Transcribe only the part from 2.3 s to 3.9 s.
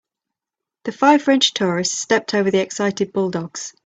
over the excited bulldogs.